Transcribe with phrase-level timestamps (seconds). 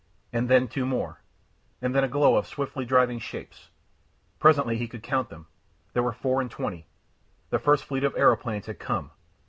[0.33, 1.21] And then two more,
[1.79, 3.69] and then a glow of swiftly driving shapes.
[4.39, 5.45] Presently he could count them.
[5.93, 6.87] There were four and twenty.
[7.51, 9.11] The first fleet of aeroplanes had come!